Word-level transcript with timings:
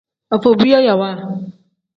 Afobiyayaawa. 0.35 1.09